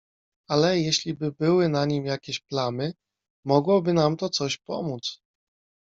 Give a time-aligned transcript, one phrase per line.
[0.47, 2.93] "Ale, jeśliby były na nim jakieś plamy,
[3.45, 5.19] mogłoby nam to coś pomóc."